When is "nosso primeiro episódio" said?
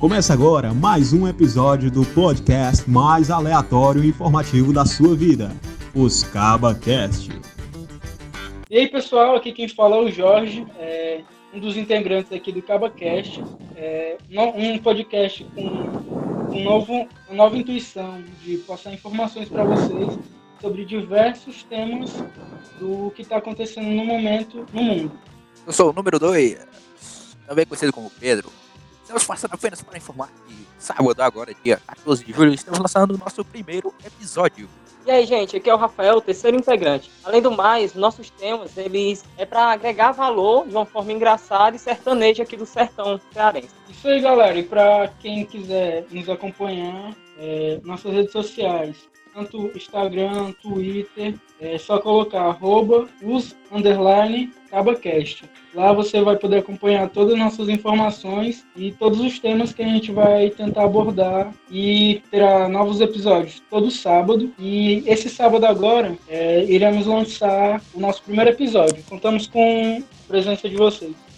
33.18-34.68, 68.00-69.02